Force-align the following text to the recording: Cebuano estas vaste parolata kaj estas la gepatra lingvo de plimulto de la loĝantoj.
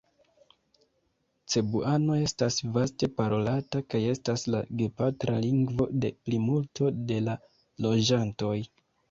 Cebuano 1.55 2.15
estas 2.27 2.57
vaste 2.77 3.09
parolata 3.19 3.81
kaj 3.95 4.01
estas 4.15 4.47
la 4.55 4.63
gepatra 4.81 5.37
lingvo 5.45 5.89
de 6.07 6.13
plimulto 6.31 6.91
de 7.13 7.21
la 7.29 7.39
loĝantoj. 7.89 8.57